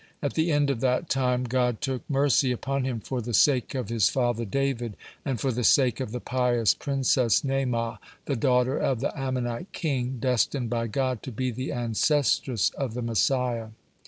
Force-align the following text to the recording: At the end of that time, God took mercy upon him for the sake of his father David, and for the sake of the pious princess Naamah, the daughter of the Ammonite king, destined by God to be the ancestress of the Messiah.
At 0.23 0.33
the 0.33 0.51
end 0.51 0.71
of 0.71 0.79
that 0.81 1.09
time, 1.11 1.43
God 1.43 1.79
took 1.79 2.01
mercy 2.09 2.51
upon 2.51 2.85
him 2.85 2.99
for 3.01 3.21
the 3.21 3.35
sake 3.35 3.75
of 3.75 3.89
his 3.89 4.09
father 4.09 4.45
David, 4.45 4.97
and 5.23 5.39
for 5.39 5.51
the 5.51 5.63
sake 5.63 5.99
of 5.99 6.11
the 6.11 6.19
pious 6.19 6.73
princess 6.73 7.43
Naamah, 7.43 7.99
the 8.25 8.35
daughter 8.35 8.79
of 8.79 8.99
the 8.99 9.15
Ammonite 9.15 9.71
king, 9.73 10.17
destined 10.19 10.71
by 10.71 10.87
God 10.87 11.21
to 11.21 11.31
be 11.31 11.51
the 11.51 11.71
ancestress 11.71 12.71
of 12.71 12.95
the 12.95 13.03
Messiah. 13.03 13.67